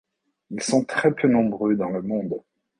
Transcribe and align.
Ils 0.49 0.63
sont 0.63 0.83
très 0.83 1.13
peu 1.13 1.27
nombreux 1.27 1.75
dans 1.75 1.89
le 1.89 2.01
monde. 2.01 2.41